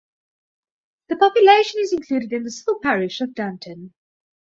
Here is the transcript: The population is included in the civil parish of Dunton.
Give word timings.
The 1.09 1.15
population 1.15 1.79
is 1.81 1.93
included 1.93 2.33
in 2.33 2.41
the 2.43 2.49
civil 2.49 2.79
parish 2.79 3.21
of 3.21 3.35
Dunton. 3.35 3.93